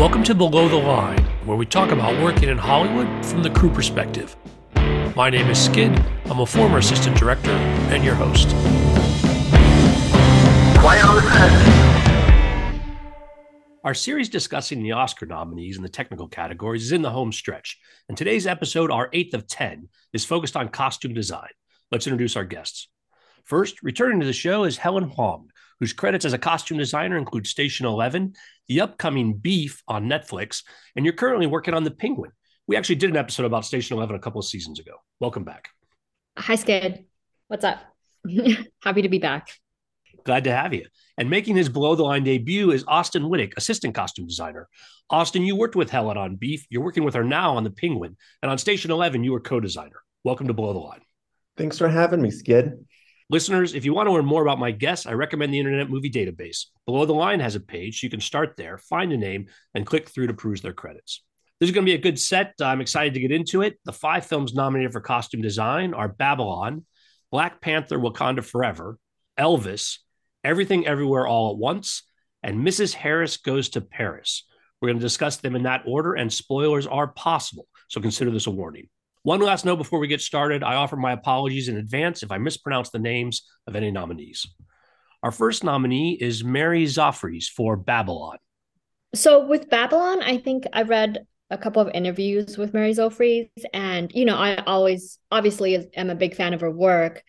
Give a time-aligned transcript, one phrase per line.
[0.00, 3.68] Welcome to Below the Line, where we talk about working in Hollywood from the crew
[3.68, 4.34] perspective.
[5.14, 6.02] My name is Skid.
[6.24, 8.48] I'm a former assistant director and your host.
[10.80, 12.82] Quiet on the set.
[13.84, 17.78] Our series discussing the Oscar nominees in the technical categories is in the home stretch,
[18.08, 21.50] and today's episode, our eighth of 10, is focused on costume design.
[21.92, 22.88] Let's introduce our guests.
[23.44, 27.46] First, returning to the show is Helen Huang, whose credits as a costume designer include
[27.46, 28.34] Station 11,
[28.70, 30.62] the upcoming Beef on Netflix,
[30.94, 32.30] and you're currently working on The Penguin.
[32.68, 34.92] We actually did an episode about Station 11 a couple of seasons ago.
[35.18, 35.70] Welcome back.
[36.38, 37.04] Hi, Skid.
[37.48, 37.80] What's up?
[38.80, 39.48] Happy to be back.
[40.24, 40.86] Glad to have you.
[41.18, 44.68] And making his below the line debut is Austin Wittick, assistant costume designer.
[45.10, 46.64] Austin, you worked with Helen on Beef.
[46.70, 48.16] You're working with her now on The Penguin.
[48.40, 50.00] And on Station 11, you were co designer.
[50.22, 51.00] Welcome to Below the Line.
[51.56, 52.86] Thanks for having me, Skid.
[53.30, 56.10] Listeners, if you want to learn more about my guests, I recommend the Internet Movie
[56.10, 56.66] Database.
[56.84, 58.02] Below the line has a page.
[58.02, 61.22] You can start there, find a name, and click through to peruse their credits.
[61.60, 62.54] This is going to be a good set.
[62.60, 63.78] I'm excited to get into it.
[63.84, 66.84] The five films nominated for costume design are Babylon,
[67.30, 68.98] Black Panther Wakanda Forever,
[69.38, 69.98] Elvis,
[70.42, 72.02] Everything Everywhere All at Once,
[72.42, 72.94] and Mrs.
[72.94, 74.44] Harris Goes to Paris.
[74.82, 77.68] We're going to discuss them in that order, and spoilers are possible.
[77.86, 78.88] So consider this a warning.
[79.22, 82.38] One last note before we get started I offer my apologies in advance if I
[82.38, 84.46] mispronounce the names of any nominees.
[85.22, 88.38] Our first nominee is Mary Zophres for Babylon.
[89.14, 94.10] So with Babylon, I think I read a couple of interviews with Mary Zophres, and
[94.14, 97.22] you know, I always obviously am a big fan of her work.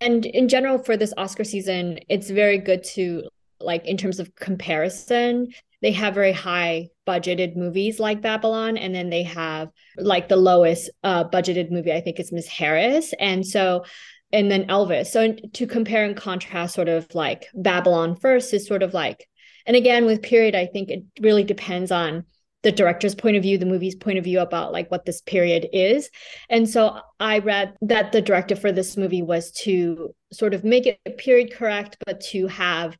[0.00, 3.28] And in general, for this Oscar season, it's very good to
[3.60, 5.48] like in terms of comparison
[5.80, 10.90] they have very high budgeted movies like Babylon, and then they have like the lowest
[11.04, 13.14] uh, budgeted movie, I think is Miss Harris.
[13.20, 13.84] And so,
[14.32, 15.06] and then Elvis.
[15.08, 19.28] So to compare and contrast, sort of like Babylon first is sort of like,
[19.66, 22.24] and again, with period, I think it really depends on
[22.64, 25.68] the director's point of view, the movie's point of view about like what this period
[25.72, 26.10] is.
[26.50, 30.86] And so I read that the directive for this movie was to sort of make
[30.86, 32.98] it period correct, but to have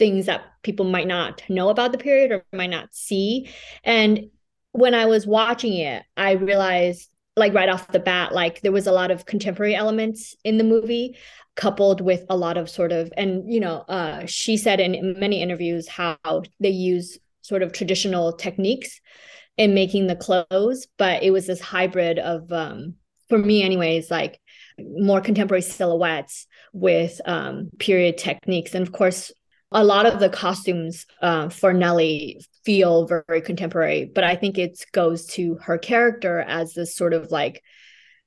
[0.00, 3.48] things that people might not know about the period or might not see.
[3.84, 4.30] And
[4.72, 8.88] when I was watching it, I realized like right off the bat like there was
[8.88, 11.16] a lot of contemporary elements in the movie
[11.54, 15.40] coupled with a lot of sort of and you know uh, she said in many
[15.40, 16.16] interviews how
[16.58, 19.00] they use sort of traditional techniques
[19.56, 22.94] in making the clothes but it was this hybrid of um,
[23.28, 24.40] for me anyways like
[24.78, 29.30] more contemporary silhouettes with um, period techniques and of course
[29.72, 34.84] a lot of the costumes uh, for Nellie feel very contemporary, but I think it
[34.92, 37.62] goes to her character as this sort of like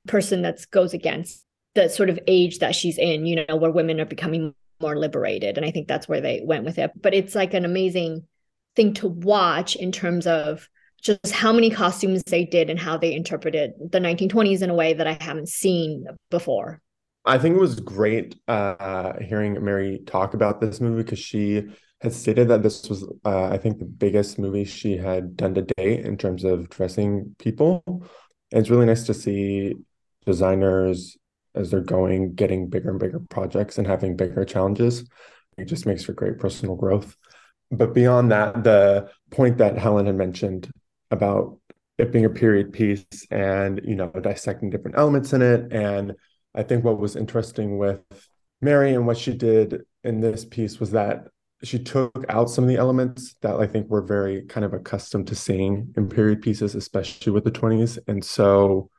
[0.06, 1.44] person that goes against
[1.74, 5.56] the sort of age that she's in, you know, where women are becoming more liberated.
[5.56, 6.92] And I think that's where they went with it.
[7.00, 8.26] But it's like an amazing
[8.76, 10.68] thing to watch in terms of
[11.02, 14.94] just how many costumes they did and how they interpreted the 1920s in a way
[14.94, 16.80] that I haven't seen before.
[17.24, 21.68] I think it was great uh, hearing Mary talk about this movie because she
[22.00, 25.62] had stated that this was, uh, I think, the biggest movie she had done to
[25.62, 27.82] date in terms of dressing people.
[27.86, 29.74] And it's really nice to see
[30.26, 31.16] designers
[31.54, 35.08] as they're going getting bigger and bigger projects and having bigger challenges.
[35.56, 37.16] It just makes for great personal growth.
[37.70, 40.70] But beyond that, the point that Helen had mentioned
[41.10, 41.58] about
[41.96, 46.14] it being a period piece and you know dissecting different elements in it and
[46.54, 48.00] I think what was interesting with
[48.60, 51.28] Mary and what she did in this piece was that
[51.62, 55.26] she took out some of the elements that I think we're very kind of accustomed
[55.28, 57.98] to seeing in period pieces, especially with the 20s.
[58.06, 58.90] And so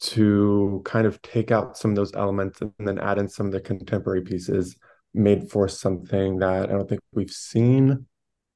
[0.00, 3.52] to kind of take out some of those elements and then add in some of
[3.52, 4.76] the contemporary pieces
[5.14, 8.06] made for something that I don't think we've seen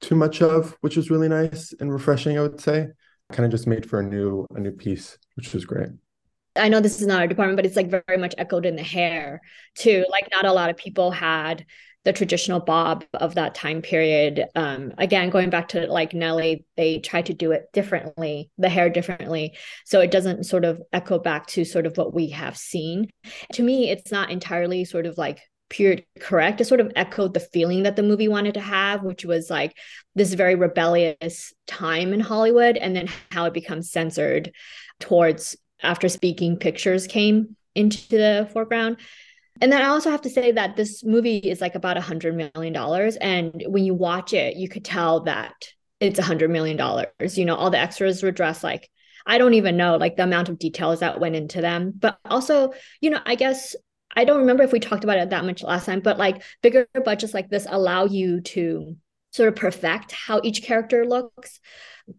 [0.01, 2.87] too much of, which was really nice and refreshing, I would say.
[3.31, 5.89] Kind of just made for a new a new piece, which was great.
[6.55, 8.83] I know this is not our department, but it's like very much echoed in the
[8.83, 9.41] hair
[9.75, 10.05] too.
[10.09, 11.65] Like not a lot of people had
[12.03, 14.45] the traditional bob of that time period.
[14.55, 18.89] Um, again, going back to like Nelly, they tried to do it differently, the hair
[18.89, 19.55] differently.
[19.85, 23.09] So it doesn't sort of echo back to sort of what we have seen.
[23.53, 25.39] To me, it's not entirely sort of like
[25.69, 26.59] period correct.
[26.59, 29.75] It sort of echoed the feeling that the movie wanted to have, which was like
[30.13, 34.51] this very rebellious time in Hollywood, and then how it becomes censored
[34.99, 38.97] towards after speaking pictures came into the foreground.
[39.61, 42.35] And then I also have to say that this movie is like about a hundred
[42.35, 43.15] million dollars.
[43.17, 45.53] And when you watch it, you could tell that
[45.99, 47.37] it's a hundred million dollars.
[47.37, 48.89] You know, all the extras were dressed like
[49.25, 51.93] I don't even know like the amount of details that went into them.
[51.95, 53.75] But also, you know, I guess
[54.15, 56.87] I don't remember if we talked about it that much last time, but like bigger
[57.05, 58.95] budgets like this allow you to
[59.33, 61.59] sort of perfect how each character looks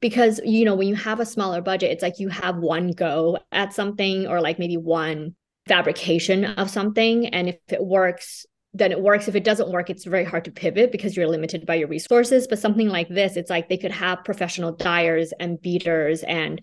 [0.00, 3.38] because you know when you have a smaller budget it's like you have one go
[3.52, 5.34] at something or like maybe one
[5.66, 7.26] fabrication of something.
[7.28, 8.46] And if it works
[8.76, 9.28] then it works.
[9.28, 12.48] If it doesn't work it's very hard to pivot because you're limited by your resources.
[12.48, 16.60] But something like this it's like they could have professional dyers and beaders and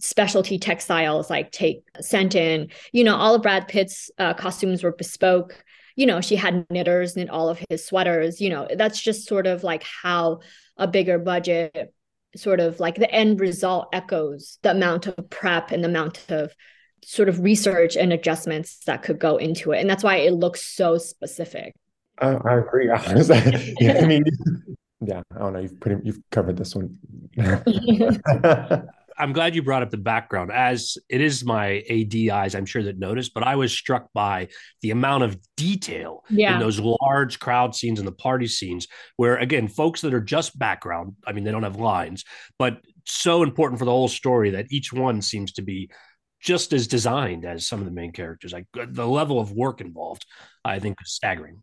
[0.00, 2.68] specialty textiles like take sent in.
[2.92, 5.62] You know all of brad pitt's uh, costumes were bespoke
[6.00, 9.46] you know she had knitters knit all of his sweaters you know that's just sort
[9.46, 10.40] of like how
[10.78, 11.92] a bigger budget
[12.34, 16.54] sort of like the end result echoes the amount of prep and the amount of
[17.04, 20.64] sort of research and adjustments that could go into it and that's why it looks
[20.64, 21.74] so specific
[22.20, 22.86] I, I agree.
[23.80, 24.24] yeah, I mean,
[25.00, 25.60] yeah, I don't know.
[25.60, 26.98] You've pretty you've covered this one.
[29.20, 32.82] I'm glad you brought up the background, as it is my AD eyes, I'm sure
[32.82, 34.48] that noticed, but I was struck by
[34.82, 36.54] the amount of detail Yeah.
[36.54, 40.58] in those large crowd scenes and the party scenes, where again, folks that are just
[40.58, 42.24] background, I mean, they don't have lines,
[42.58, 45.90] but so important for the whole story that each one seems to be
[46.40, 48.52] just as designed as some of the main characters.
[48.52, 50.24] Like the level of work involved,
[50.64, 51.62] I think is staggering.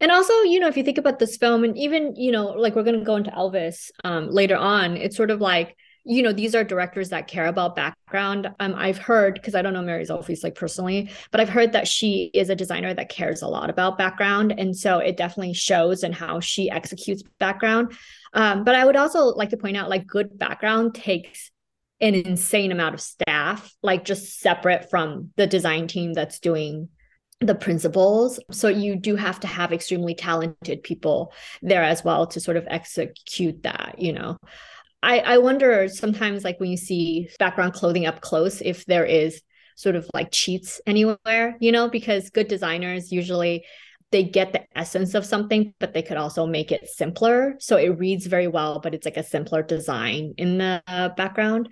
[0.00, 2.74] And also, you know, if you think about this film, and even, you know, like
[2.74, 6.32] we're going to go into Elvis um, later on, it's sort of like, you know,
[6.32, 8.48] these are directors that care about background.
[8.60, 11.88] Um, I've heard, because I don't know Mary Zophres like personally, but I've heard that
[11.88, 14.54] she is a designer that cares a lot about background.
[14.56, 17.96] And so it definitely shows in how she executes background.
[18.34, 21.50] Um, but I would also like to point out like good background takes
[22.00, 26.90] an insane amount of staff, like just separate from the design team that's doing
[27.40, 28.38] the principles.
[28.50, 32.66] So you do have to have extremely talented people there as well to sort of
[32.68, 34.36] execute that, you know.
[35.04, 39.42] I, I wonder sometimes like when you see background clothing up close if there is
[39.76, 43.64] sort of like cheats anywhere, you know, because good designers usually
[44.12, 47.56] they get the essence of something, but they could also make it simpler.
[47.58, 50.82] So it reads very well, but it's like a simpler design in the
[51.16, 51.68] background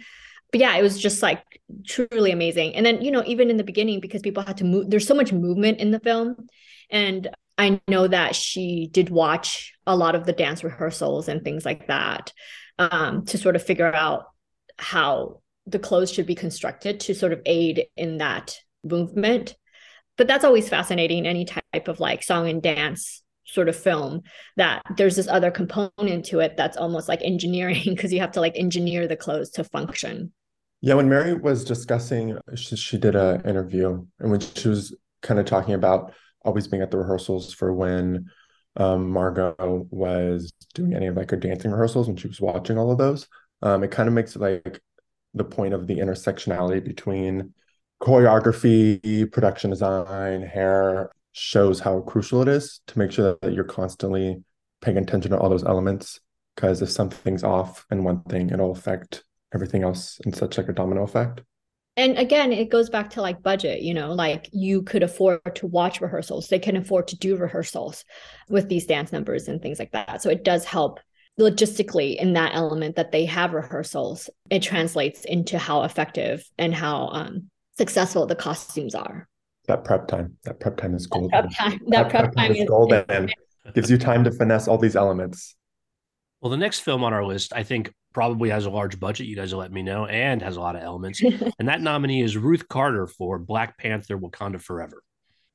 [0.53, 1.43] but yeah, it was just like
[1.87, 2.77] truly amazing.
[2.77, 5.15] And then, you know, even in the beginning, because people had to move, there's so
[5.15, 6.37] much movement in the film.
[6.91, 7.27] And
[7.57, 11.87] I know that she did watch a lot of the dance rehearsals and things like
[11.87, 12.33] that
[12.91, 14.27] um, to sort of figure out
[14.79, 19.57] how the clothes should be constructed to sort of aid in that movement.
[20.17, 24.23] But that's always fascinating, any type of like song and dance sort of film
[24.57, 28.41] that there's this other component to it that's almost like engineering because you have to
[28.41, 30.33] like engineer the clothes to function.
[30.81, 35.39] Yeah, when Mary was discussing, she, she did an interview, and when she was kind
[35.39, 36.13] of talking about
[36.45, 38.27] always being at the rehearsals for when
[38.77, 42.91] um, Margot was doing any of like her dancing rehearsals and she was watching all
[42.91, 43.29] of those,
[43.63, 44.81] um, it kind of makes like
[45.35, 47.55] the point of the intersectionality between
[48.03, 54.43] choreography, production design, hair shows how crucial it is to make sure that you're constantly
[54.81, 56.21] paying attention to all those elements.
[56.55, 59.25] Because if something's off in one thing, it'll affect
[59.55, 61.43] everything else in such like a domino effect.
[61.97, 65.67] And again, it goes back to like budget, you know, like you could afford to
[65.67, 66.49] watch rehearsals.
[66.49, 68.05] They can afford to do rehearsals
[68.49, 70.23] with these dance numbers and things like that.
[70.23, 71.01] So it does help
[71.39, 74.31] logistically in that element that they have rehearsals.
[74.49, 79.29] It translates into how effective and how um, successful the costumes are.
[79.69, 81.31] That prep time, that prep time is golden.
[81.31, 83.31] Prep time, that prep time is golden.
[83.75, 85.55] Gives you time to finesse all these elements.
[86.41, 89.27] Well, the next film on our list, I think, probably has a large budget.
[89.27, 91.23] You guys will let me know, and has a lot of elements.
[91.59, 95.03] and that nominee is Ruth Carter for Black Panther: Wakanda Forever.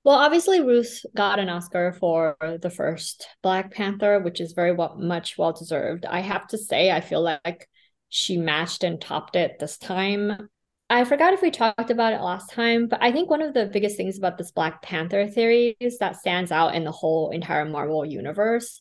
[0.04, 4.96] Well, obviously, Ruth got an Oscar for the first Black Panther, which is very well,
[4.98, 6.06] much well deserved.
[6.06, 7.68] I have to say, I feel like
[8.08, 10.50] she matched and topped it this time.
[10.90, 13.66] I forgot if we talked about it last time, but I think one of the
[13.66, 17.66] biggest things about this Black Panther theory is that stands out in the whole entire
[17.66, 18.80] Marvel universe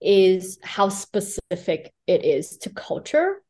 [0.00, 3.42] is how specific it is to culture.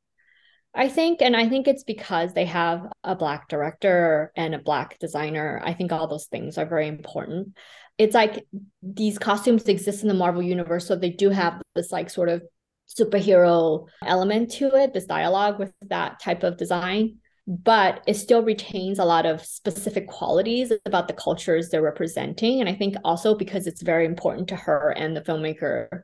[0.75, 4.99] I think, and I think it's because they have a black director and a black
[5.01, 5.61] designer.
[5.65, 7.57] I think all those things are very important.
[7.99, 8.47] It's like
[8.83, 12.43] these costumes exist in the Marvel universe, so they do have this like sort of
[12.89, 18.99] superhero element to it, this dialogue with that type of design, but it still retains
[18.99, 22.61] a lot of specific qualities about the cultures they're representing.
[22.61, 26.03] And I think also because it's very important to her and the filmmaker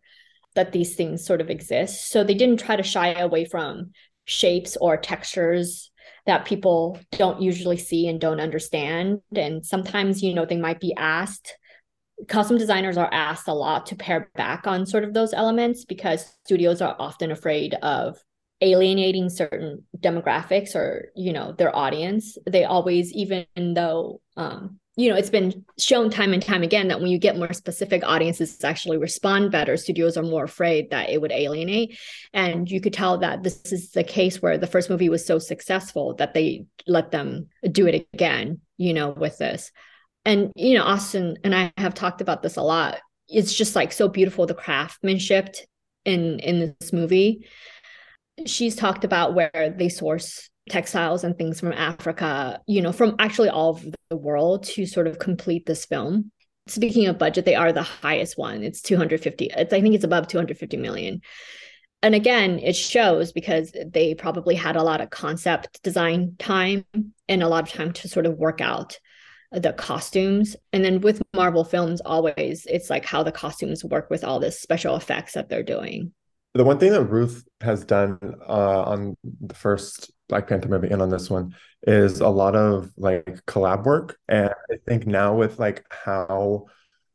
[0.57, 2.11] that these things sort of exist.
[2.11, 3.93] So they didn't try to shy away from
[4.25, 5.91] shapes or textures
[6.27, 9.21] that people don't usually see and don't understand.
[9.35, 11.57] And sometimes, you know, they might be asked,
[12.29, 16.25] custom designers are asked a lot to pare back on sort of those elements because
[16.45, 18.17] studios are often afraid of
[18.61, 22.37] alienating certain demographics or, you know, their audience.
[22.47, 27.01] They always, even though um, you know, it's been shown time and time again that
[27.01, 31.21] when you get more specific audiences actually respond better, studios are more afraid that it
[31.21, 31.99] would alienate.
[32.33, 35.39] And you could tell that this is the case where the first movie was so
[35.39, 39.71] successful that they let them do it again, you know, with this.
[40.25, 42.99] And, you know, Austin and I have talked about this a lot.
[43.29, 45.57] It's just like so beautiful, the craftsmanship
[46.07, 47.47] in in this movie.
[48.47, 53.49] She's talked about where they source textiles and things from Africa, you know, from actually
[53.49, 56.31] all of the world to sort of complete this film.
[56.67, 58.63] Speaking of budget, they are the highest one.
[58.65, 59.51] It's 250.
[59.57, 61.21] It's I think it's above 250 million.
[62.03, 66.85] And again, it shows because they probably had a lot of concept design time
[67.29, 68.99] and a lot of time to sort of work out
[69.53, 70.57] the costumes.
[70.73, 74.61] And then with Marvel films, always it's like how the costumes work with all this
[74.61, 76.13] special effects that they're doing.
[76.55, 78.19] The one thing that Ruth has done
[78.49, 81.55] uh, on the first Black Panther movie and on this one
[81.87, 82.25] is mm-hmm.
[82.25, 84.19] a lot of like collab work.
[84.29, 86.67] And I think now with like how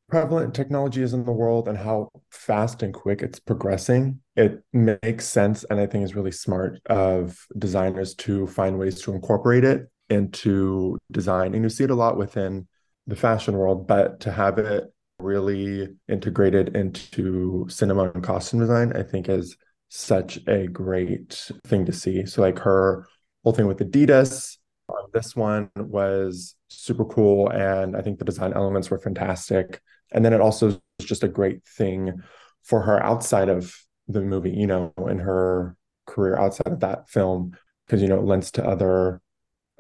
[0.09, 5.25] prevalent technology is in the world and how fast and quick it's progressing, it makes
[5.25, 9.89] sense and I think is really smart of designers to find ways to incorporate it
[10.09, 11.53] into design.
[11.53, 12.67] And you see it a lot within
[13.07, 14.83] the fashion world, but to have it
[15.19, 19.55] really integrated into cinema and costume design, I think is
[19.93, 22.25] such a great thing to see.
[22.25, 23.05] So like her
[23.43, 24.55] whole thing with Adidas
[24.87, 27.49] on this one was super cool.
[27.49, 29.81] And I think the design elements were fantastic.
[30.13, 32.21] And then it also is just a great thing
[32.63, 33.75] for her outside of
[34.07, 35.75] the movie, you know, in her
[36.07, 39.21] career outside of that film, because you know, it lends to other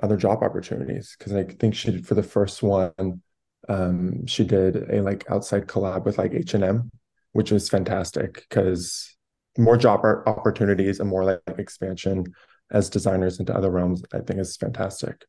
[0.03, 1.15] other job opportunities.
[1.21, 3.21] Cause I think she did for the first one,
[3.69, 6.91] um, she did a like outside collab with like H&M,
[7.31, 9.15] which was fantastic because
[9.61, 12.25] more job opportunities and more like expansion
[12.71, 15.25] as designers into other realms, I think is fantastic.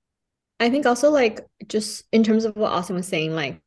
[0.60, 3.60] I think also like just in terms of what Austin was saying, like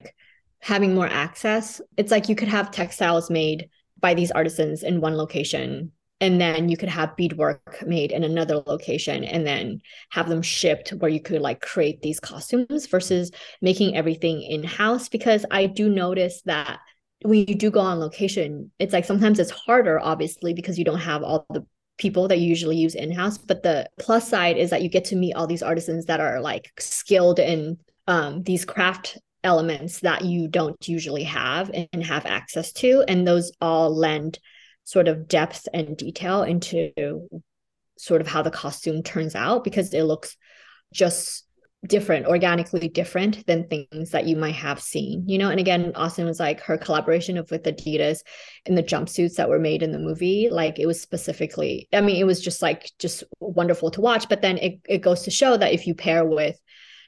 [0.59, 3.69] having more access, it's like you could have textiles made
[3.99, 5.91] by these artisans in one location
[6.21, 10.89] and then you could have beadwork made in another location and then have them shipped
[10.91, 13.31] where you could like create these costumes versus
[13.61, 16.79] making everything in house because i do notice that
[17.21, 20.99] when you do go on location it's like sometimes it's harder obviously because you don't
[20.99, 21.65] have all the
[21.97, 25.05] people that you usually use in house but the plus side is that you get
[25.05, 30.25] to meet all these artisans that are like skilled in um, these craft elements that
[30.25, 34.39] you don't usually have and have access to and those all lend
[34.83, 36.91] sort of depth and detail into
[37.97, 40.35] sort of how the costume turns out because it looks
[40.91, 41.44] just
[41.85, 45.49] different organically different than things that you might have seen you know?
[45.49, 48.19] And again austin was like her collaboration of with adidas
[48.65, 52.15] and the jumpsuits that were made in the movie like it was specifically i mean
[52.15, 55.57] it was just like just wonderful to watch but then it, it goes to show
[55.57, 56.59] that if you pair with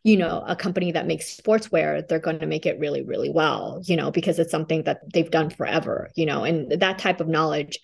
[0.03, 3.81] you know a company that makes sportswear they're going to make it really really well
[3.85, 6.43] you know because it's something that they've done forever you know?
[6.43, 7.79] And that type of knowledge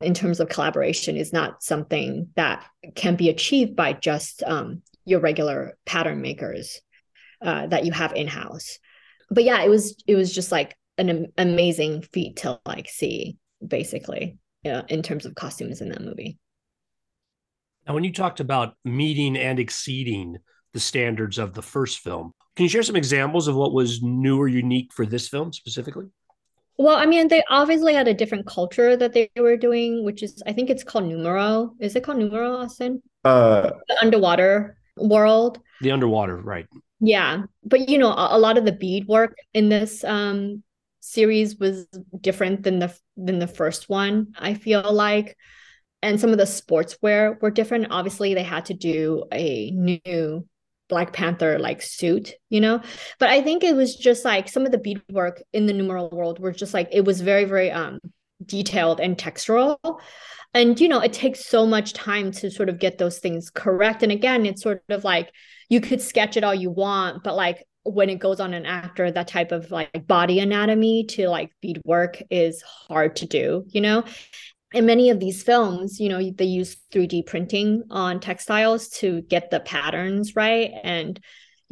[0.00, 5.20] in terms of collaboration is not something that can be achieved by just um, your
[5.20, 6.80] regular pattern makers
[7.40, 8.78] uh, that you have in house
[9.30, 14.38] but yeah it was it was just like an amazing feat to like see basically
[14.64, 16.38] uh, in terms of costumes in that movie
[17.86, 20.38] now when you talked about meeting and exceeding
[20.72, 22.32] the standards of the first film.
[22.56, 26.06] Can you share some examples of what was new or unique for this film specifically?
[26.78, 30.42] Well, I mean, they obviously had a different culture that they were doing, which is
[30.46, 31.74] I think it's called Numero.
[31.78, 33.02] Is it called Numero, Austin?
[33.24, 35.60] Uh the underwater world.
[35.80, 36.66] The underwater, right.
[37.00, 37.42] Yeah.
[37.64, 40.62] But you know, a, a lot of the bead work in this um
[41.00, 41.86] series was
[42.20, 45.36] different than the than the first one, I feel like.
[46.04, 47.88] And some of the sportswear were different.
[47.90, 50.46] Obviously, they had to do a new
[50.88, 52.80] Black Panther like suit, you know.
[53.18, 56.38] But I think it was just like some of the beadwork in the numeral world
[56.38, 57.98] were just like it was very very um
[58.46, 59.78] detailed and textural.
[60.54, 64.02] And you know, it takes so much time to sort of get those things correct.
[64.02, 65.30] And again, it's sort of like
[65.68, 69.10] you could sketch it all you want, but like when it goes on an actor,
[69.10, 73.80] that type of like body anatomy to like bead work is hard to do, you
[73.80, 74.04] know?
[74.72, 79.50] in many of these films, you know, they use 3D printing on textiles to get
[79.50, 80.70] the patterns right.
[80.82, 81.20] And,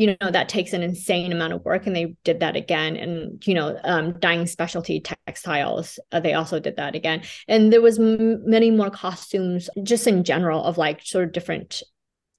[0.01, 1.87] you know, that takes an insane amount of work.
[1.87, 2.97] And they did that again.
[2.97, 7.21] And, you know, um, dyeing specialty textiles, uh, they also did that again.
[7.47, 11.83] And there was m- many more costumes just in general of like sort of different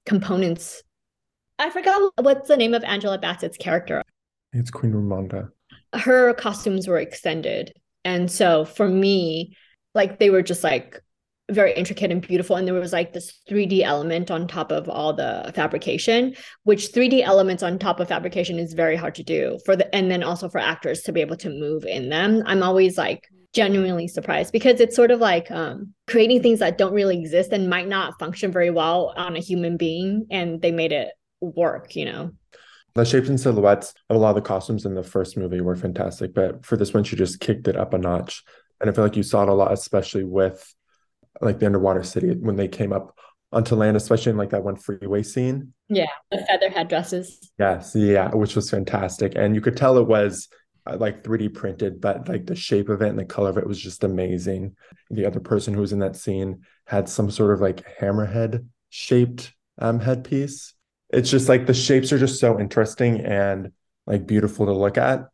[0.06, 0.82] components.
[1.60, 4.02] I forgot what's the name of Angela Bassett's character.
[4.52, 5.50] It's Queen Ramonda.
[5.94, 7.74] Her costumes were extended.
[8.04, 9.56] And so for me,
[9.94, 11.00] like they were just like
[11.54, 15.12] very intricate and beautiful and there was like this 3d element on top of all
[15.12, 19.76] the fabrication which 3d elements on top of fabrication is very hard to do for
[19.76, 22.42] the and then also for actors to be able to move in them.
[22.46, 26.94] I'm always like genuinely surprised because it's sort of like um, creating things that don't
[26.94, 30.92] really exist and might not function very well on a human being and they made
[30.92, 32.30] it work you know?
[32.94, 35.76] The shapes and silhouettes of a lot of the costumes in the first movie were
[35.76, 38.42] fantastic but for this one she just kicked it up a notch.
[38.80, 40.74] And i feel like you saw it a lot especially with
[41.40, 43.16] like the underwater city when they came up
[43.52, 45.72] onto land, especially in like that one freeway scene.
[45.88, 47.50] Yeah, the feather headdresses.
[47.58, 50.48] Yes, yeah, which was fantastic, and you could tell it was
[50.86, 53.66] uh, like 3D printed, but like the shape of it and the color of it
[53.66, 54.74] was just amazing.
[55.10, 59.54] The other person who was in that scene had some sort of like hammerhead shaped
[59.78, 60.74] um, headpiece.
[61.10, 63.72] It's just like the shapes are just so interesting and
[64.06, 65.28] like beautiful to look at.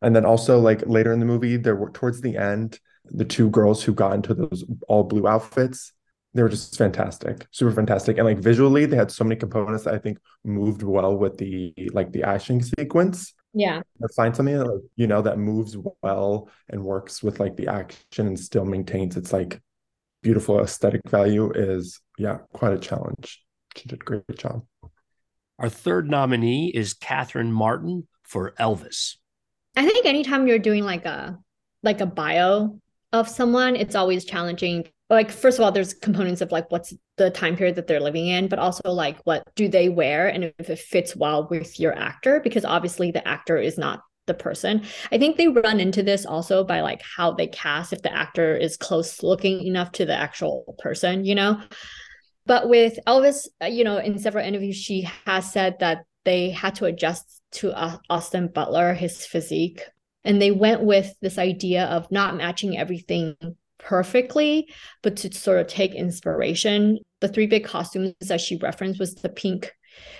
[0.00, 3.50] And then also like later in the movie, there were towards the end, the two
[3.50, 5.92] girls who got into those all blue outfits
[6.34, 8.18] they were just fantastic super fantastic.
[8.18, 11.72] And like visually they had so many components that i think moved well with the
[11.92, 13.32] like the action sequence.
[13.56, 13.82] Yeah.
[14.16, 18.26] Find something that like, you know that moves well and works with like the action
[18.26, 19.60] and still maintains its like
[20.22, 23.42] beautiful aesthetic value is yeah quite a challenge.
[23.76, 24.64] She did a great job.
[25.60, 29.16] Our third nominee is catherine martin for elvis.
[29.76, 31.38] I think anytime you're doing like a
[31.84, 32.80] like a bio
[33.14, 34.86] of someone, it's always challenging.
[35.08, 38.26] Like, first of all, there's components of like what's the time period that they're living
[38.26, 41.96] in, but also like what do they wear and if it fits well with your
[41.96, 44.82] actor, because obviously the actor is not the person.
[45.12, 48.56] I think they run into this also by like how they cast if the actor
[48.56, 51.60] is close looking enough to the actual person, you know?
[52.46, 56.74] But with Elvis, uh, you know, in several interviews, she has said that they had
[56.76, 59.82] to adjust to uh, Austin Butler, his physique,
[60.24, 63.36] and they went with this idea of not matching everything
[63.78, 64.68] perfectly,
[65.02, 66.98] but to sort of take inspiration.
[67.20, 69.72] The three big costumes that she referenced was the pink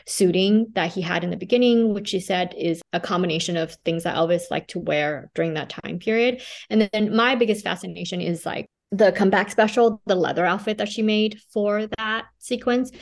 [0.07, 4.05] suiting that he had in the beginning, which she said is a combination of things
[4.05, 6.43] that Elvis liked to wear during that time period.
[6.71, 11.03] And then my biggest fascination is like the comeback special, the leather outfit that she
[11.03, 12.93] made for that sequence,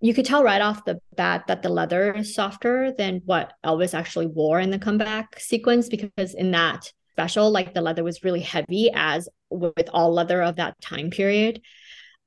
[0.00, 3.94] you could tell right off the bat that the leather is softer than what Elvis
[3.94, 8.40] actually wore in the comeback sequence because in that special, like the leather was really
[8.40, 11.62] heavy as with all leather of that time period.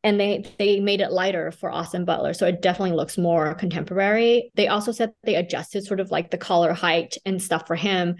[0.01, 2.33] And they they made it lighter for Austin Butler.
[2.33, 4.49] So it definitely looks more contemporary.
[4.55, 8.15] They also said they adjusted sort of like the collar height and stuff for him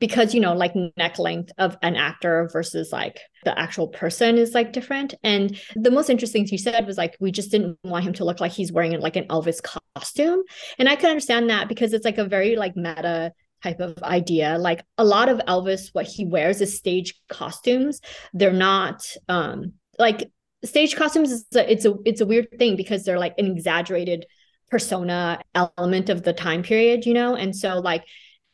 [0.00, 4.54] because you know like neck length of an actor versus like the actual person is
[4.54, 5.14] like different.
[5.22, 8.24] And the most interesting thing he said was like we just didn't want him to
[8.24, 10.42] look like he's wearing like an elvis costume.
[10.78, 13.32] And i can understand that because it's like a very like meta
[13.62, 14.56] type of idea.
[14.58, 18.00] Like a lot of elvis what he wears is stage costumes.
[18.32, 20.30] They're not um like
[20.64, 24.26] stage costumes is a, it's a it's a weird thing because they're like an exaggerated
[24.70, 27.34] persona element of the time period you know?
[27.34, 28.04] And so like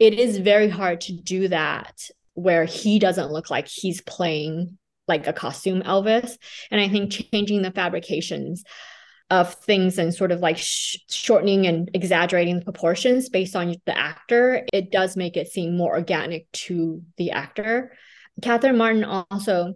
[0.04, 4.76] it is very hard to do that where he doesn't look like he's playing
[5.08, 6.36] like a costume Elvis.
[6.70, 8.64] And I think changing the fabrications
[9.30, 13.98] of things and sort of like sh- shortening and exaggerating the proportions based on the
[13.98, 17.92] actor, it does make it seem more organic to the actor.
[18.42, 19.72] Catherine Martin also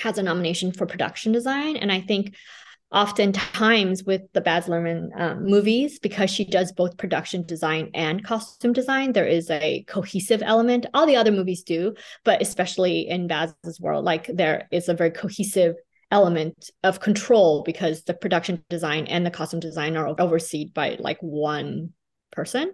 [0.00, 1.76] has a nomination for production design.
[1.76, 2.34] And I think
[2.92, 8.72] oftentimes with the Baz Luhrmann um, movies, because she does both production design and costume
[8.72, 10.86] design, there is a cohesive element.
[10.92, 15.10] All the other movies do, but especially in Baz's world, like there is a very
[15.10, 15.76] cohesive
[16.10, 21.18] element of control because the production design and the costume design are overseen by like
[21.20, 21.90] one
[22.32, 22.72] person.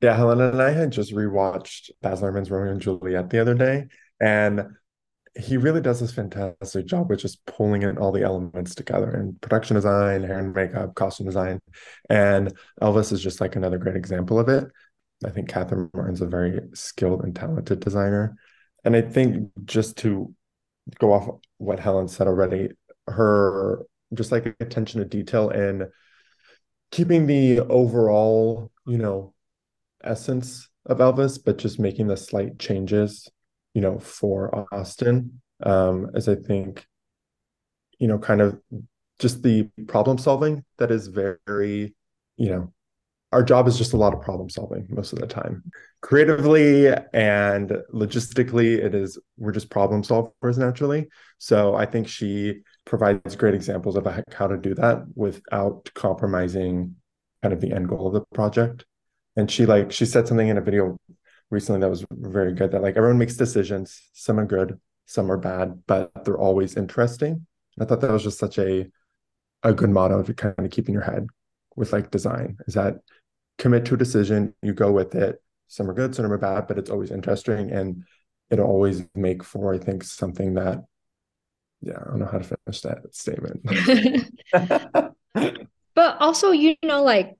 [0.00, 3.88] Yeah, Helena and I had just rewatched Baz Luhrmann's Romeo and Juliet the other day,
[4.20, 4.68] and
[5.38, 9.40] he really does this fantastic job with just pulling in all the elements together and
[9.40, 11.60] production design, hair and makeup, costume design.
[12.08, 14.64] And Elvis is just like another great example of it.
[15.24, 18.36] I think Catherine Martin's a very skilled and talented designer.
[18.84, 20.34] And I think just to
[20.98, 22.70] go off what Helen said already,
[23.06, 25.84] her just like attention to detail and
[26.90, 29.34] keeping the overall, you know,
[30.02, 33.28] essence of Elvis, but just making the slight changes
[33.74, 36.86] you know, for Austin, um, as I think,
[37.98, 38.60] you know, kind of
[39.18, 41.94] just the problem solving that is very,
[42.36, 42.72] you know,
[43.32, 45.62] our job is just a lot of problem solving most of the time.
[46.00, 51.08] Creatively and logistically, it is we're just problem solvers naturally.
[51.38, 56.96] So I think she provides great examples of how to do that without compromising
[57.42, 58.84] kind of the end goal of the project.
[59.36, 60.96] And she like she said something in a video
[61.50, 65.36] recently that was very good that like everyone makes decisions some are good some are
[65.36, 67.46] bad but they're always interesting
[67.78, 68.86] I thought that was just such a
[69.62, 71.26] a good motto to kind of keep in your head
[71.76, 72.96] with like design is that
[73.60, 75.40] commit to a decision, you go with it.
[75.68, 78.04] Some are good, some are bad, but it's always interesting and
[78.50, 80.82] it'll always make for, I think, something that
[81.82, 83.62] yeah, I don't know how to finish that statement.
[85.94, 87.38] but also, you know, like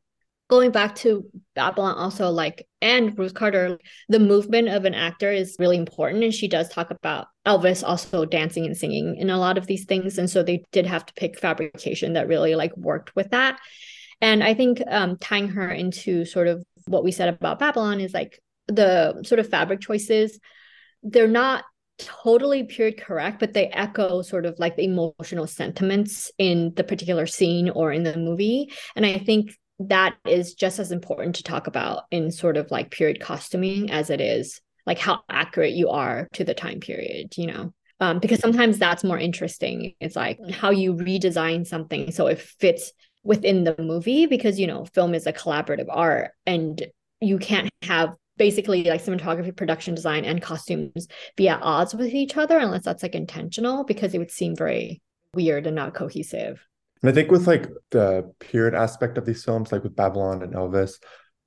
[0.51, 5.57] going back to Babylon, also like and Ruth Carter, the movement of an actor is
[5.59, 6.25] really important.
[6.25, 9.85] And she does talk about Elvis also dancing and singing in a lot of these
[9.85, 10.19] things.
[10.19, 13.61] And so they did have to pick fabrication that really like worked with that.
[14.21, 18.13] And I think um, tying her into sort of what we said about Babylon is
[18.13, 20.39] like the sort of fabric choices,
[21.03, 21.65] they're not
[21.99, 27.27] totally period correct, but they echo sort of like the emotional sentiments in the particular
[27.27, 28.73] scene or in the movie.
[28.97, 32.91] And I think that is just as important to talk about in sort of like
[32.91, 37.47] period costuming as it is like how accurate you are to the time period, you
[37.47, 37.73] know.
[38.01, 39.95] Um, because sometimes that's more interesting.
[40.01, 44.87] It's like how you redesign something so it fits within the movie because you know
[44.87, 46.83] film is a collaborative art and
[47.21, 52.39] you can't have basically like cinematography production design and costumes be at odds with each
[52.39, 55.03] other unless that's like intentional because it would seem very
[55.35, 56.67] weird and not cohesive
[57.03, 60.55] and I think with like the period aspect of these films, like with Babylon and
[60.55, 60.95] Elvis,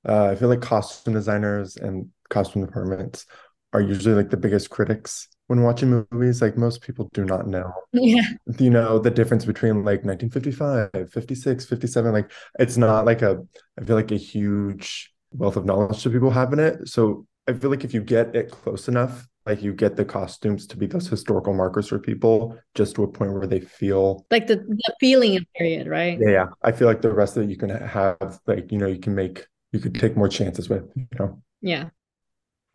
[0.08, 3.26] uh, I feel like costume designers and costume departments
[3.72, 6.42] are usually like the biggest critics when watching movies.
[6.42, 8.26] Like most people do not know, yeah,
[8.58, 12.12] you know, the difference between like 1955, 56, 57.
[12.12, 13.42] Like it's not like a,
[13.78, 16.88] I feel like a huge wealth of knowledge that people have in it.
[16.88, 20.66] So I feel like if you get it close enough, like you get the costumes
[20.68, 24.46] to be those historical markers for people just to a point where they feel like
[24.46, 26.18] the, the feeling of period right?
[26.20, 26.46] Yeah, yeah.
[26.62, 29.14] I feel like the rest of it you can have like you know you can
[29.14, 31.42] make you could take more chances with you know?
[31.60, 31.90] Yeah.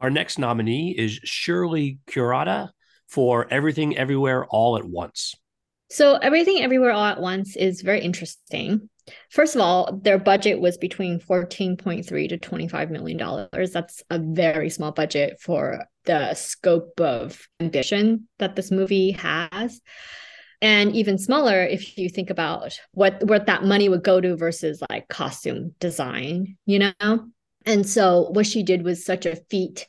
[0.02, 2.70] Our next nominee is shirley kurata
[3.08, 5.36] for everything everywhere all at once
[5.90, 8.90] so everything everywhere all at once is very interesting
[9.30, 13.72] First of all, their budget was between 14.3 to 25 million dollars.
[13.72, 19.80] That's a very small budget for the scope of ambition that this movie has.
[20.62, 24.82] And even smaller if you think about what what that money would go to versus
[24.90, 27.28] like costume design, you know?
[27.66, 29.88] And so what she did was such a feat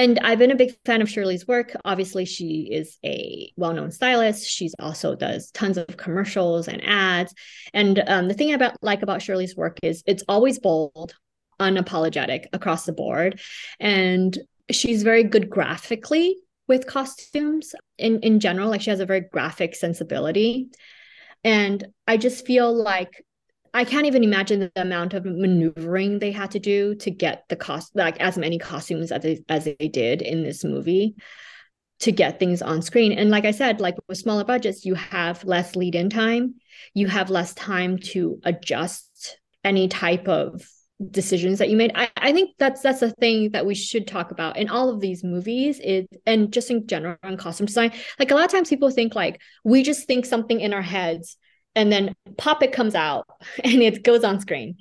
[0.00, 1.76] and I've been a big fan of Shirley's work.
[1.84, 4.48] Obviously, she is a well-known stylist.
[4.48, 7.34] She's also does tons of commercials and ads.
[7.74, 11.14] And um, the thing about like about Shirley's work is it's always bold,
[11.60, 13.40] unapologetic across the board,
[13.78, 14.38] and
[14.70, 18.70] she's very good graphically with costumes in in general.
[18.70, 20.70] Like she has a very graphic sensibility,
[21.44, 23.22] and I just feel like
[23.72, 27.56] I can't even imagine the amount of maneuvering they had to do to get the
[27.56, 31.14] cost like as many costumes as they, as they did in this movie
[32.00, 33.12] to get things on screen.
[33.12, 36.54] And like I said, like with smaller budgets, you have less lead in time,
[36.94, 40.66] you have less time to adjust any type of
[41.10, 41.92] decisions that you made.
[41.94, 45.00] I, I think that's that's a thing that we should talk about in all of
[45.00, 47.92] these movies is and just in general on costume design.
[48.18, 51.36] Like a lot of times people think like we just think something in our heads
[51.74, 53.26] and then pop it comes out
[53.64, 54.76] and it goes on screen.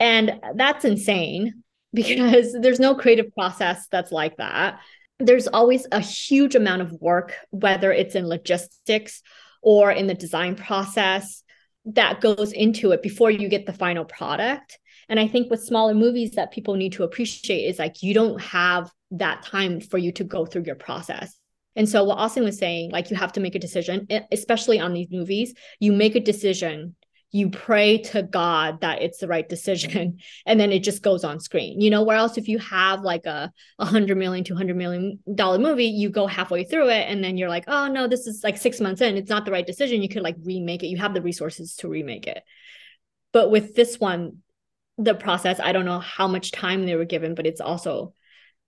[0.00, 1.62] And that's insane
[1.94, 4.80] because there's no creative process that's like that.
[5.20, 9.22] There's always a huge amount of work whether it's in logistics
[9.62, 11.42] or in the design process
[11.86, 14.78] that goes into it before you get the final product.
[15.08, 18.40] And i think with smaller movies that people need to appreciate is like you don't
[18.40, 21.38] have that time for you to go through your process
[21.76, 24.92] and so what Austin was saying, like you have to make a decision, especially on
[24.92, 26.94] these movies, you make a decision,
[27.34, 31.40] you pray to God that it's the right decision, and then it just goes on
[31.40, 31.80] screen.
[31.80, 35.18] You know, where else if you have like a a hundred million, two hundred million
[35.34, 38.44] dollar movie, you go halfway through it, and then you're like, oh no, this is
[38.44, 40.00] like six months in, it's not the right decision.
[40.00, 40.88] You could like remake it.
[40.88, 42.44] You have the resources to remake it.
[43.32, 44.38] But with this one,
[44.96, 48.14] the process, I don't know how much time they were given, but it's also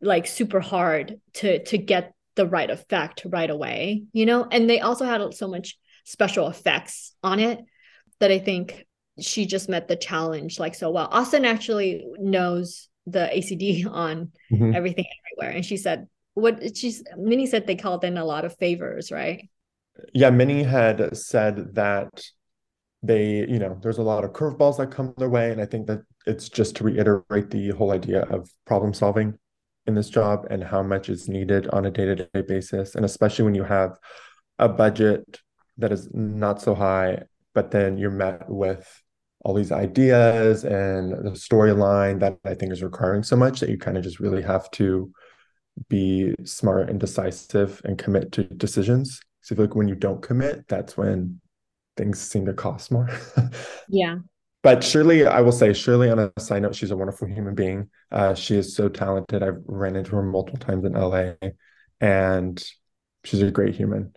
[0.01, 4.47] like super hard to to get the right effect right away, you know?
[4.51, 7.61] And they also had so much special effects on it
[8.21, 8.87] that I think
[9.19, 11.09] she just met the challenge like so well.
[11.11, 14.75] Austin actually knows the ACD on mm-hmm.
[14.75, 15.57] everything everywhere.
[15.57, 19.49] And she said, what she's Minnie said they called in a lot of favors, right?
[20.13, 22.23] Yeah, Minnie had said that
[23.03, 25.51] they, you know, there's a lot of curveballs that come their way.
[25.51, 29.39] And I think that it's just to reiterate the whole idea of problem solving
[29.87, 33.55] in this job and how much is needed on a day-to-day basis and especially when
[33.55, 33.99] you have
[34.59, 35.41] a budget
[35.79, 37.23] that is not so high
[37.55, 39.03] but then you're met with
[39.47, 43.79] all these ideas and the storyline that I think is requiring so much that you
[43.79, 45.13] kind of just really have to
[45.89, 49.21] be smart and decisive and commit to decisions.
[49.43, 51.41] So I feel like when you don't commit, that's when
[51.97, 53.09] things seem to cost more.
[53.89, 54.17] Yeah.
[54.67, 57.89] But Shirley, I will say, Shirley, on a side note, she's a wonderful human being.
[58.11, 59.41] Uh, she is so talented.
[59.41, 61.35] I've ran into her multiple times in LA,
[62.01, 62.61] and
[63.23, 64.13] she's a great human.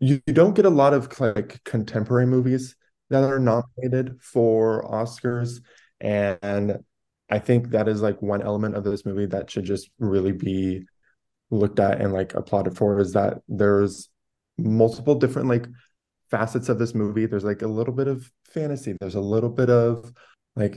[0.00, 2.74] You, you don't get a lot of like contemporary movies
[3.10, 5.60] that are nominated for Oscars,
[6.00, 6.78] and
[7.30, 10.88] I think that is like one element of this movie that should just really be
[11.50, 14.08] looked at and like applauded for is that there's
[14.58, 15.68] multiple different like
[16.32, 17.26] facets of this movie.
[17.26, 20.12] There's like a little bit of fantasy, there's a little bit of
[20.56, 20.76] like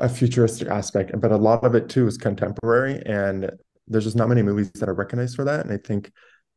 [0.00, 3.02] a futuristic aspect, but a lot of it too is contemporary.
[3.06, 3.50] And
[3.88, 5.64] there's just not many movies that are recognized for that.
[5.64, 6.12] And I think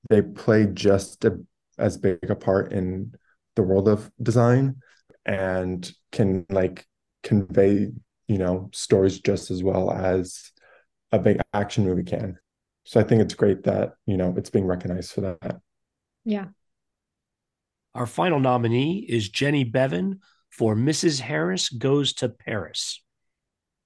[0.09, 1.39] they play just a,
[1.77, 3.13] as big a part in
[3.55, 4.77] the world of design
[5.25, 6.85] and can like
[7.23, 7.91] convey,
[8.27, 10.51] you know, stories just as well as
[11.11, 12.37] a big action movie can.
[12.83, 15.59] So I think it's great that, you know, it's being recognized for that.
[16.23, 16.47] Yeah.
[17.95, 20.19] Our final nominee is Jenny Beavan
[20.57, 21.19] for Mrs.
[21.19, 23.01] Harris Goes to Paris.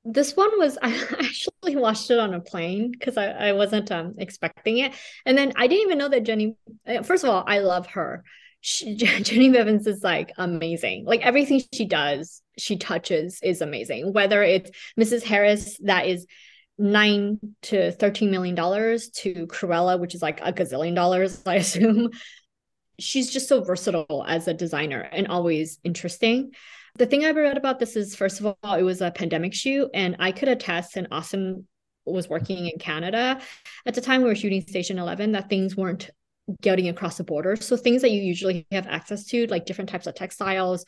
[0.05, 4.15] This one was I actually watched it on a plane because I, I wasn't um
[4.17, 4.93] expecting it.
[5.25, 6.55] And then I didn't even know that Jenny
[6.88, 8.23] uh, first of all, I love her.
[8.62, 11.05] She, Jenny Beavans is like amazing.
[11.05, 14.13] Like everything she does, she touches is amazing.
[14.13, 15.23] Whether it's Mrs.
[15.23, 16.25] Harris that is
[16.77, 22.10] nine to 13 million dollars to Cruella, which is like a gazillion dollars, I assume.
[23.00, 26.52] She's just so versatile as a designer and always interesting.
[26.98, 29.90] The thing I read about this is, first of all, it was a pandemic shoot,
[29.94, 31.68] and I could attest, and Austin
[32.06, 33.40] was working in Canada
[33.86, 36.10] at the time we were shooting Station 11, that things weren't
[36.62, 37.56] getting across the border.
[37.56, 40.86] So things that you usually have access to, like different types of textiles,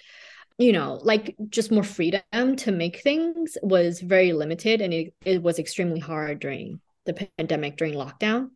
[0.57, 5.41] you know, like just more freedom to make things was very limited and it, it
[5.41, 8.49] was extremely hard during the pandemic, during lockdown.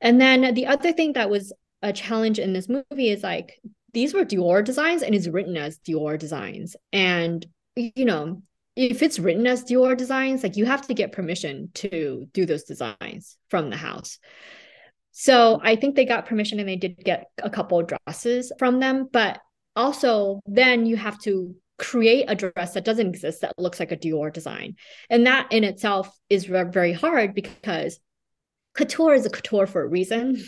[0.00, 3.60] And then the other thing that was a challenge in this movie is like
[3.92, 6.76] these were Dior designs and it's written as Dior designs.
[6.92, 7.44] And,
[7.76, 8.42] you know,
[8.76, 12.64] if it's written as Dior designs, like you have to get permission to do those
[12.64, 14.18] designs from the house.
[15.12, 19.08] So I think they got permission and they did get a couple dresses from them.
[19.12, 19.40] But
[19.74, 23.96] also, then you have to create a dress that doesn't exist that looks like a
[23.96, 24.76] Dior design.
[25.08, 27.98] And that in itself is very hard because
[28.74, 30.42] couture is a couture for a reason.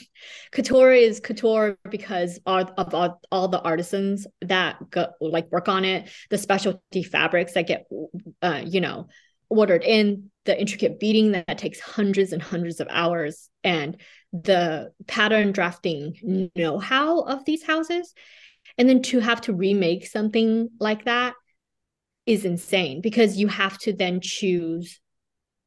[0.53, 5.85] couture is couture because of, of all, all, the artisans that go, like work on
[5.85, 7.87] it, the specialty fabrics that get,
[8.41, 9.09] uh, you know,
[9.49, 14.01] ordered in, the intricate beading that takes hundreds and hundreds of hours, and
[14.33, 18.15] the pattern drafting know-how of these houses.
[18.79, 21.35] And then to have to remake something like that
[22.25, 25.01] is insane because you have to then choose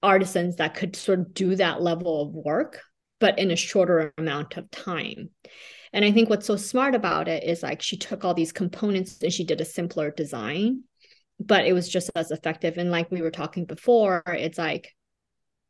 [0.05, 2.81] artisans that could sort of do that level of work,
[3.19, 5.29] but in a shorter amount of time.
[5.91, 9.21] And I think what's so smart about it is like she took all these components
[9.23, 10.83] and she did a simpler design,
[11.39, 12.77] but it was just as effective.
[12.77, 14.93] And like we were talking before, it's like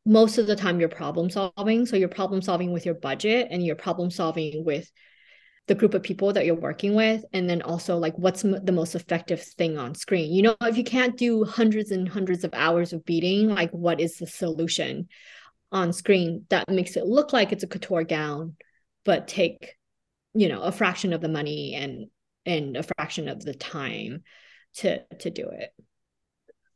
[0.06, 1.86] most of the time you're problem solving.
[1.86, 4.90] So you're problem solving with your budget and you're problem solving with
[5.68, 8.72] the group of people that you're working with and then also like what's m- the
[8.72, 10.32] most effective thing on screen?
[10.34, 14.00] You know if you can't do hundreds and hundreds of hours of beading like what
[14.00, 15.08] is the solution
[15.72, 18.56] on screen that makes it look like it's a couture gown
[19.04, 19.76] but take
[20.34, 22.08] you know a fraction of the money and
[22.46, 24.22] and a fraction of the time
[24.76, 25.72] to to do it?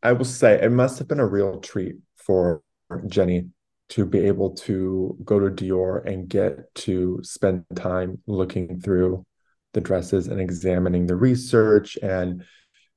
[0.02, 2.64] I will say it must have been a real treat for
[3.08, 3.50] jenny
[3.90, 9.26] to be able to go to Dior and get to spend time looking through
[9.74, 11.98] the dresses and examining the research.
[12.02, 12.44] And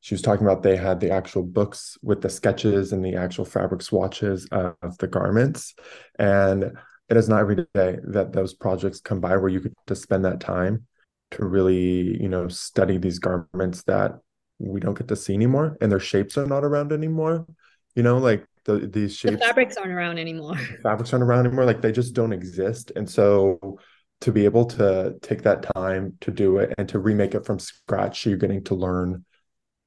[0.00, 3.44] she was talking about they had the actual books with the sketches and the actual
[3.44, 5.74] fabric swatches of the garments.
[6.18, 6.72] And
[7.09, 10.24] it is not every day that those projects come by where you get to spend
[10.24, 10.87] that time
[11.33, 14.18] to really, you know, study these garments that
[14.59, 17.46] we don't get to see anymore and their shapes are not around anymore.
[17.94, 19.35] You know, like the, these shapes.
[19.35, 20.57] The fabrics aren't around anymore.
[20.83, 21.64] Fabrics aren't around anymore.
[21.64, 22.92] Like they just don't exist.
[22.96, 23.79] And so
[24.20, 27.59] to be able to take that time to do it and to remake it from
[27.59, 29.25] scratch, you're getting to learn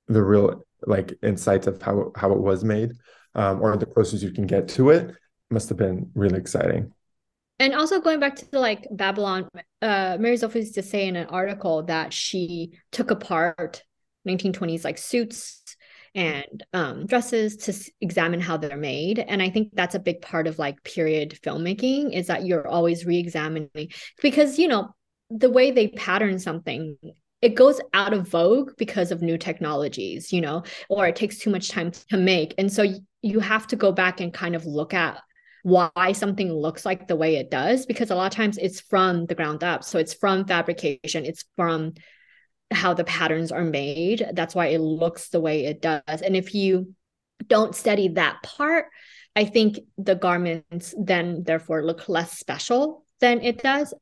[0.08, 2.92] the real like insights of how how it was made,
[3.34, 5.16] um, or the closest you can get to it.
[5.50, 6.92] Must have been really exciting.
[7.60, 9.48] And also going back to like Babylon,
[9.82, 13.84] uh, Mary Zophres used to say in an article that she took apart
[14.28, 15.62] 1920s like suits
[16.16, 19.20] and um, dresses to s- examine how they're made.
[19.20, 23.06] And I think that's a big part of like period filmmaking is that you're always
[23.06, 23.70] re-examining
[24.22, 24.90] because you know
[25.30, 26.98] the way they pattern something
[27.42, 31.50] it goes out of vogue because of new technologies you know or it takes too
[31.50, 32.86] much time to make and so
[33.22, 35.20] you have to go back and kind of look at
[35.64, 39.26] why something looks like the way it does because a lot of times it's from
[39.26, 41.92] the ground up so it's from fabrication it's from
[42.76, 44.28] how the patterns are made.
[44.34, 46.22] That's why it looks the way it does.
[46.22, 46.94] And if you
[47.48, 48.86] don't study that part
[49.36, 53.94] i think the garments then therefore look less special than it does.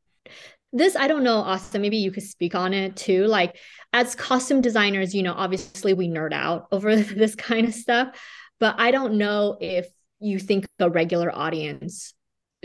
[0.72, 3.26] This i don't know austin maybe you could speak on it too.
[3.26, 3.58] Like
[3.92, 8.20] as costume designers you know obviously we nerd out over this kind of stuff
[8.60, 9.88] but i don't know if
[10.20, 12.14] you think a regular audience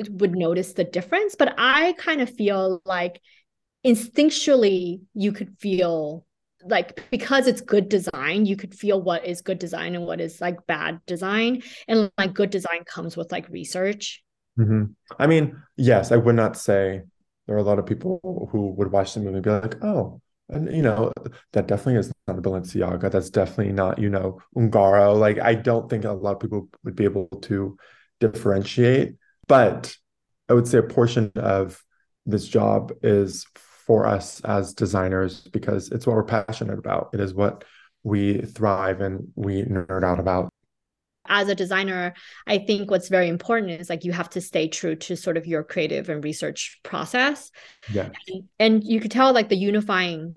[0.09, 3.21] would notice the difference but i kind of feel like
[3.85, 6.25] instinctually you could feel
[6.65, 10.41] like because it's good design you could feel what is good design and what is
[10.41, 11.63] like bad design.
[11.87, 14.23] And like good design comes with like research.
[14.59, 14.87] Mm-hmm.
[15.21, 17.03] i mean yes i would not say
[17.47, 20.21] there are a lot of people who would watch the movie and be like oh
[20.49, 21.13] and you know
[21.53, 23.11] that definitely is not a balenciaga.
[23.11, 25.19] That's definitely not you know ungaro.
[25.19, 27.77] Like i don't think a lot of people would be able to
[28.21, 29.17] differentiate.
[29.47, 29.95] But
[30.49, 31.83] i would say a portion of
[32.27, 33.47] this job is
[33.89, 37.09] for us as designers because it's what we're passionate about.
[37.15, 37.65] It is what
[38.05, 40.51] we thrive and we nerd out about.
[41.27, 42.13] As a designer,
[42.47, 45.47] I think what's very important is like you have to stay true to sort of
[45.47, 47.51] your creative and research process.
[47.91, 48.11] Yeah.
[48.29, 50.35] And, and you could tell like the unifying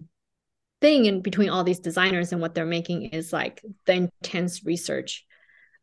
[0.79, 5.25] thing in between all these designers and what they're making is like the intense research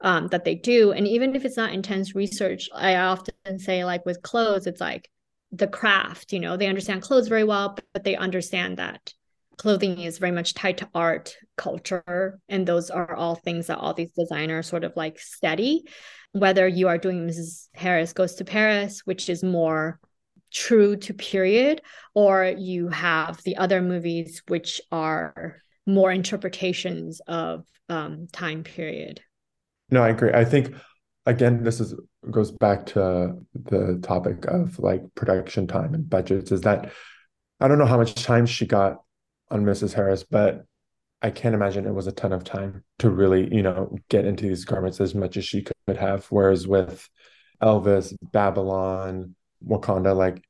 [0.01, 0.93] um, that they do.
[0.93, 5.11] And even if it's not intense research, I often say like with clothes, it's like
[5.53, 9.13] the craft you know they understand clothes very well but they understand that
[9.57, 13.93] clothing is very much tied to art culture and those are all things that all
[13.93, 15.83] these designers sort of like study.
[16.33, 19.99] Whether you are doing mrs harris goes to paris which is more
[20.53, 21.83] true to period
[22.15, 25.57] or you have the other movies which are
[25.87, 29.21] more interpretations of um, time period.
[29.91, 30.33] No i agree.
[30.33, 30.75] I think
[31.29, 31.95] again this is
[32.31, 36.91] goes back to the topic of like production time and budgets is that
[37.61, 38.99] I don't know how much time she got
[39.51, 39.93] on Mrs.
[39.93, 40.65] Harris, but
[41.21, 44.47] I can't imagine it was a ton of time to really, you know, get into
[44.47, 46.27] these garments as much as she could have.
[46.27, 47.09] Whereas with
[47.61, 49.35] Elvis, Babylon,
[49.67, 50.45] Wakanda, like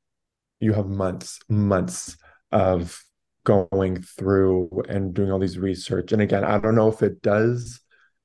[0.59, 2.17] you have months, months
[2.51, 3.03] of
[3.43, 6.11] going through and doing all these research.
[6.11, 7.79] And again, I don't know if it does,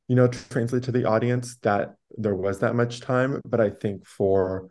[0.09, 4.07] you know, translate to the audience that there was that much time but i think
[4.07, 4.69] for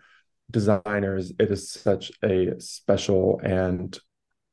[0.52, 4.00] designers it is such a special and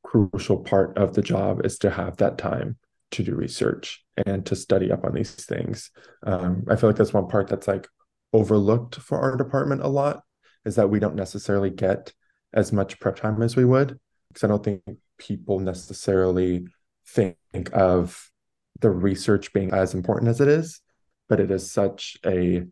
[0.03, 2.77] crucial part of the job is to have that time
[3.11, 5.91] to do research and to study up on these things.
[6.23, 7.87] Um, i feel like that's one part that's like
[8.33, 10.23] overlooked for our department a lot
[10.65, 12.13] is that we don't necessarily get
[12.53, 13.99] as much prep time as we would
[14.29, 14.81] because i don't think
[15.17, 16.65] people necessarily
[17.07, 17.35] think
[17.73, 18.29] of
[18.79, 20.79] the research being as important as it is
[21.27, 22.63] but it is such a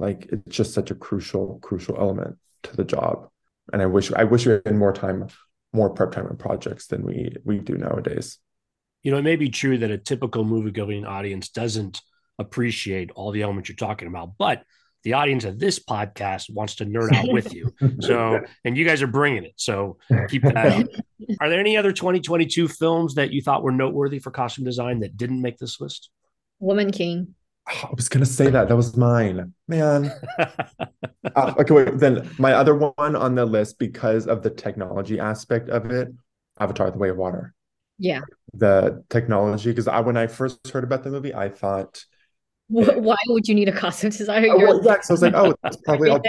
[0.00, 3.28] like it's just such a crucial crucial element to the job.
[3.72, 5.28] And i wish i wish we had more time
[5.72, 8.38] more prep time on projects than we we do nowadays.
[9.02, 12.00] You know it may be true that a typical movie going audience doesn't
[12.38, 14.64] appreciate all the elements you're talking about but
[15.02, 17.72] the audience of this podcast wants to nerd out with you.
[18.00, 19.54] So and you guys are bringing it.
[19.56, 20.86] So keep that up.
[21.40, 25.16] Are there any other 2022 films that you thought were noteworthy for costume design that
[25.16, 26.10] didn't make this list?
[26.58, 27.34] Woman king
[27.70, 28.68] I was gonna say that.
[28.68, 30.12] That was mine, man.
[30.38, 31.98] uh, okay, wait.
[31.98, 36.08] Then my other one on the list because of the technology aspect of it,
[36.58, 37.54] Avatar: The Way of Water.
[37.98, 38.20] Yeah.
[38.54, 42.04] The technology, because I when I first heard about the movie, I thought,
[42.68, 44.48] why would you need a costume designer?
[44.50, 46.22] Oh, well, yeah, so I was like, oh, it's probably all,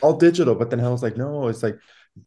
[0.00, 0.54] all digital.
[0.54, 1.76] But then I was like, no, it's like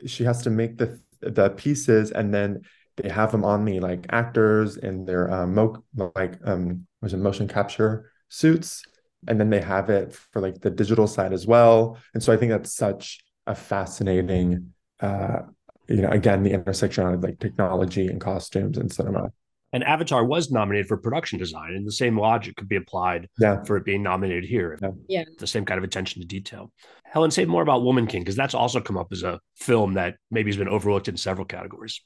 [0.06, 2.62] she has to make the the pieces and then
[2.98, 5.84] they have them on me like actors and their um mo-
[6.16, 8.84] like um was it motion capture suits
[9.28, 11.98] and then they have it for like the digital side as well.
[12.14, 15.40] And so i think that's such a fascinating uh
[15.88, 19.32] you know again the intersection of like technology and costumes and cinema.
[19.72, 23.64] And avatar was nominated for production design and the same logic could be applied yeah.
[23.64, 24.90] for it being nominated here yeah.
[25.08, 25.24] yeah.
[25.38, 26.72] the same kind of attention to detail.
[27.06, 30.16] Helen say more about woman king because that's also come up as a film that
[30.32, 32.02] maybe has been overlooked in several categories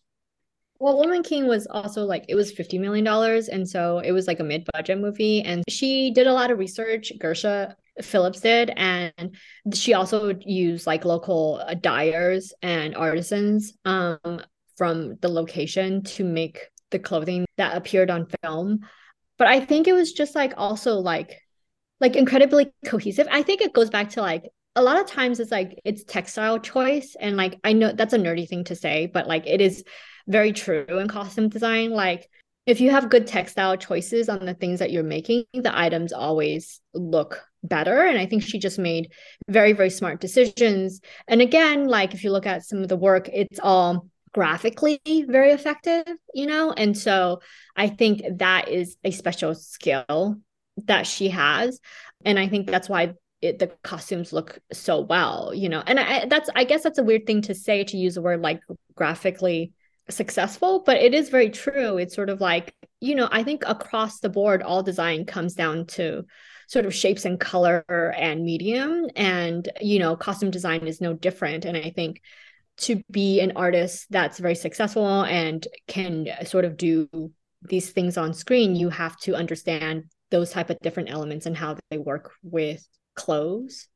[0.84, 4.28] well, Woman King was also like it was fifty million dollars, and so it was
[4.28, 5.42] like a mid-budget movie.
[5.42, 7.14] And she did a lot of research.
[7.20, 9.38] Gersha Phillips did, and
[9.74, 14.42] she also used like local uh, dyers and artisans um,
[14.76, 16.60] from the location to make
[16.92, 18.82] the clothing that appeared on film.
[19.38, 21.40] But I think it was just like also like
[22.02, 23.30] like incredibly cohesive.
[23.32, 26.60] I think it goes back to like a lot of times it's like it's textile
[26.60, 29.86] choice, and like I know that's a nerdy thing to say, but like it is
[30.28, 31.92] very true in costume design.
[31.92, 32.30] Like
[32.66, 36.80] if you have good textile choices on the things that you're making, the items always
[36.94, 38.06] look better.
[38.06, 39.12] And I think she just made
[39.50, 41.02] very, very smart decisions.
[41.28, 45.52] And again, like if you look at some of the work, it's all graphically very
[45.52, 46.72] effective, you know?
[46.72, 47.42] And so
[47.76, 50.38] I think that is a special skill
[50.86, 51.80] that she has.
[52.26, 55.84] And I think that's why it, the costumes look so well, you know?
[55.86, 58.42] And I, that's, I guess that's a weird thing to say to use a word
[58.42, 58.62] like
[58.96, 59.74] graphically
[60.10, 61.98] successful, but it is very true.
[61.98, 65.86] It's sort of like, you know, I think across the board, all design comes down
[65.88, 66.26] to
[66.68, 67.84] sort of shapes and color
[68.18, 69.08] and medium.
[69.16, 71.66] And, you know, costume design is no different.
[71.66, 72.22] And I think
[72.78, 77.08] to be an artist that's very successful and can sort of do
[77.62, 81.78] these things on screen, you have to understand those type of different elements and how
[81.90, 82.86] they work with
[83.16, 83.88] clothes.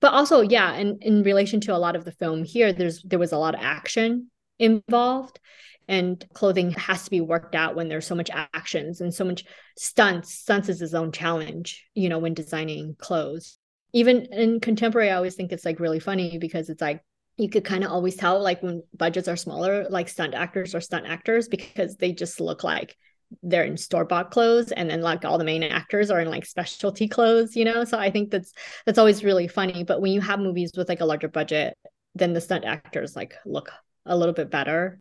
[0.00, 3.18] But also, yeah, and in relation to a lot of the film here, there's there
[3.18, 5.38] was a lot of action involved
[5.86, 9.44] and clothing has to be worked out when there's so much actions and so much
[9.76, 10.32] stunts.
[10.32, 13.58] Stunts is his own challenge you know when designing clothes.
[13.92, 17.00] Even in contemporary i always think it's like really funny because it's like
[17.36, 20.80] you could kind of always tell like when budgets are smaller like stunt actors or
[20.80, 22.96] stunt actors because they just look like
[23.42, 26.46] they're in store bought clothes and then like all the main actors are in like
[26.46, 27.84] specialty clothes you know?
[27.84, 28.52] So i think that's
[28.86, 29.84] that's always really funny.
[29.84, 31.76] But when you have movies with like a larger budget
[32.14, 33.70] then the stunt actors like look
[34.06, 34.98] a little bit better.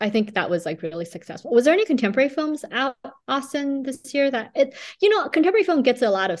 [0.00, 1.50] I think that was like really successful.
[1.50, 5.82] Was there any contemporary films out Austin this year that it you know contemporary film
[5.82, 6.40] gets a lot of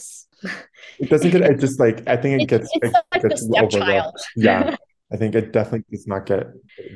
[1.00, 4.22] it doesn't get it just like I think it gets it's it like gets overlooked.
[4.36, 4.76] Yeah.
[5.10, 6.48] I think it definitely does not get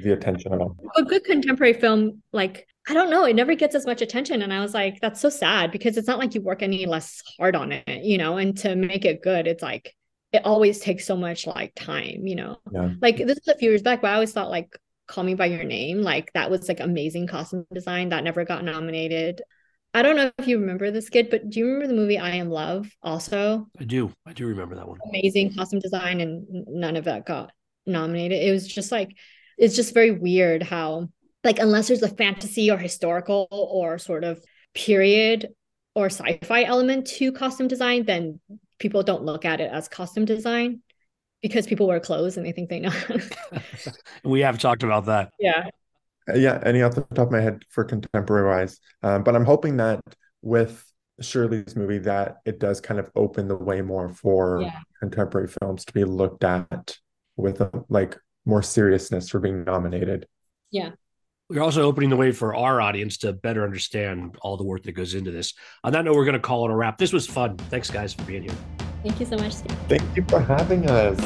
[0.02, 0.76] the attention at all.
[0.96, 4.42] A good contemporary film, like I don't know, it never gets as much attention.
[4.42, 7.22] And I was like, that's so sad because it's not like you work any less
[7.38, 9.94] hard on it, you know, and to make it good, it's like
[10.32, 12.58] it always takes so much like time, you know.
[12.70, 12.90] Yeah.
[13.00, 14.76] Like this is a few years back, but I always thought like
[15.06, 16.02] Call Me by Your Name.
[16.02, 19.42] Like that was like amazing costume design that never got nominated.
[19.94, 22.30] I don't know if you remember this kid, but do you remember the movie I
[22.36, 23.68] Am Love also?
[23.78, 24.10] I do.
[24.24, 24.98] I do remember that one.
[25.10, 27.52] Amazing costume design and none of that got
[27.86, 28.42] nominated.
[28.42, 29.16] It was just like
[29.58, 31.08] it's just very weird how
[31.44, 34.42] like unless there's a fantasy or historical or sort of
[34.74, 35.48] period
[35.94, 38.40] or sci-fi element to costume design, then
[38.78, 40.80] people don't look at it as costume design
[41.42, 42.92] because people wear clothes and they think they know.
[44.24, 45.30] we have talked about that.
[45.38, 45.68] Yeah.
[46.28, 46.62] Uh, yeah.
[46.64, 48.78] Any off the top of my head for contemporary wise.
[49.02, 50.00] Um, but I'm hoping that
[50.40, 50.84] with
[51.20, 54.78] Shirley's movie that it does kind of open the way more for yeah.
[55.00, 56.96] contemporary films to be looked at
[57.36, 60.26] with a, like more seriousness for being nominated.
[60.70, 60.90] Yeah.
[61.48, 64.92] We're also opening the way for our audience to better understand all the work that
[64.92, 65.54] goes into this.
[65.84, 66.98] On that note, we're going to call it a wrap.
[66.98, 67.56] This was fun.
[67.56, 68.56] Thanks, guys, for being here.
[69.02, 69.54] Thank you so much.
[69.88, 71.20] Thank you for having us.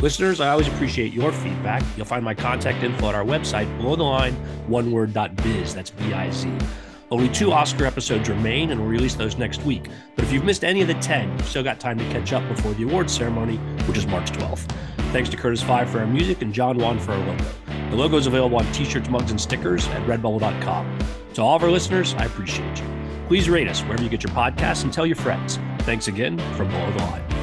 [0.00, 1.82] Listeners, I always appreciate your feedback.
[1.96, 4.36] You'll find my contact info at our website, below the line,
[4.68, 5.74] oneword.biz.
[5.74, 6.52] That's B I Z.
[7.12, 9.90] Only two Oscar episodes remain, and we'll release those next week.
[10.16, 12.46] But if you've missed any of the 10, you've still got time to catch up
[12.48, 14.68] before the awards ceremony, which is March 12th.
[15.12, 17.44] Thanks to Curtis Five for our music and John Wan for our logo.
[17.90, 20.98] The logo is available on t shirts, mugs, and stickers at redbubble.com.
[21.34, 23.01] To all of our listeners, I appreciate you.
[23.28, 25.58] Please rate us wherever you get your podcasts and tell your friends.
[25.80, 27.41] Thanks again from Below the Line.